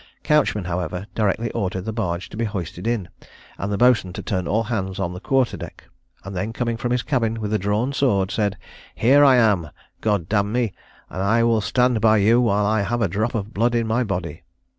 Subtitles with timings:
[0.23, 3.07] Couchman, however, directly ordered the barge to be hoisted in,
[3.59, 5.83] and the boatswain to turn all hands on the quarter deck,
[6.23, 8.57] and then coming from his cabin with a drawn sword, said,
[8.95, 9.69] "Here I am!
[10.01, 10.73] God d n me,
[11.11, 14.41] I will stand by you while I have a drop of blood in my body!"